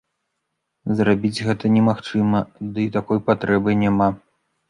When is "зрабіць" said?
1.01-1.43